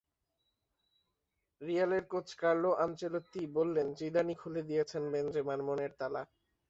[1.61, 6.21] রিয়ালের coach Carlo আনচেলত্তিই বললেন, জিদানই খুলে দিয়েছেন বেনজেমার মনের তালা।